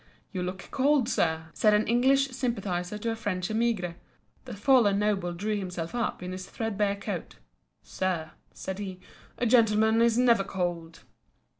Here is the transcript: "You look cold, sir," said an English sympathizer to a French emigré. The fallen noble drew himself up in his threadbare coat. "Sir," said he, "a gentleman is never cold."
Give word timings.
"You 0.31 0.41
look 0.41 0.69
cold, 0.71 1.07
sir," 1.07 1.49
said 1.53 1.75
an 1.75 1.87
English 1.87 2.29
sympathizer 2.31 2.97
to 2.97 3.11
a 3.11 3.15
French 3.15 3.49
emigré. 3.49 3.97
The 4.45 4.55
fallen 4.55 4.97
noble 4.97 5.31
drew 5.31 5.55
himself 5.55 5.93
up 5.93 6.23
in 6.23 6.31
his 6.31 6.49
threadbare 6.49 6.95
coat. 6.95 7.35
"Sir," 7.83 8.31
said 8.51 8.79
he, 8.79 8.99
"a 9.37 9.45
gentleman 9.45 10.01
is 10.01 10.17
never 10.17 10.43
cold." 10.43 11.01